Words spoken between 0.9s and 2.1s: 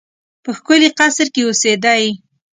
قصر کې اوسېدی.